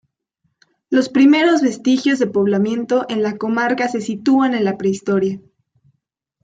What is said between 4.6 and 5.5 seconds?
la Prehistoria.